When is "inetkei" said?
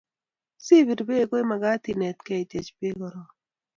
1.91-2.41